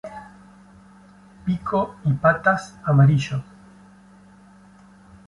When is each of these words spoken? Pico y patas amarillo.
Pico 1.45 1.97
y 2.05 2.13
patas 2.13 2.75
amarillo. 2.85 3.43